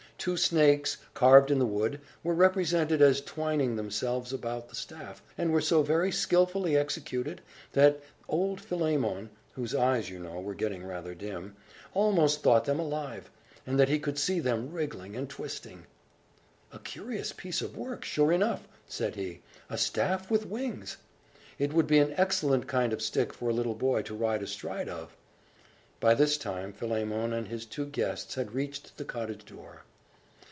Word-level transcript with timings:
Two 0.23 0.37
snakes, 0.37 0.97
carved 1.15 1.49
in 1.49 1.57
the 1.57 1.65
wood, 1.65 1.99
were 2.23 2.35
represented 2.35 3.01
as 3.01 3.21
twining 3.21 3.75
themselves 3.75 4.31
about 4.31 4.69
the 4.69 4.75
staff, 4.75 5.23
and 5.35 5.51
were 5.51 5.59
so 5.61 5.81
very 5.81 6.11
skilfully 6.11 6.77
executed 6.77 7.41
that 7.71 8.03
old 8.27 8.61
Philemon 8.61 9.31
(whose 9.53 9.73
eyes, 9.73 10.11
you 10.11 10.19
know, 10.19 10.39
were 10.39 10.53
getting 10.53 10.83
rather 10.85 11.15
dim) 11.15 11.55
almost 11.95 12.43
thought 12.43 12.65
them 12.65 12.79
alive, 12.79 13.31
and 13.65 13.79
that 13.79 13.89
he 13.89 13.97
could 13.97 14.19
see 14.19 14.39
them 14.39 14.71
wriggling 14.71 15.15
and 15.15 15.27
twisting. 15.27 15.87
"A 16.71 16.77
curious 16.77 17.33
piece 17.33 17.63
of 17.63 17.75
work, 17.75 18.05
sure 18.05 18.31
enough!" 18.31 18.67
said 18.87 19.15
he. 19.15 19.41
"A 19.71 19.75
staff 19.79 20.29
with 20.29 20.45
wings! 20.45 20.97
It 21.57 21.73
would 21.73 21.87
be 21.87 21.97
an 21.97 22.13
excellent 22.15 22.67
kind 22.67 22.93
of 22.93 23.01
stick 23.01 23.33
for 23.33 23.49
a 23.49 23.53
little 23.53 23.73
boy 23.73 24.03
to 24.03 24.13
ride 24.13 24.43
astride 24.43 24.87
of!" 24.87 25.17
By 25.99 26.13
this 26.13 26.37
time, 26.37 26.73
Philemon 26.73 27.33
and 27.33 27.47
his 27.47 27.65
two 27.65 27.87
guests 27.87 28.35
had 28.35 28.53
reached 28.53 28.97
the 28.99 29.05
cottage 29.05 29.45
door. 29.45 29.81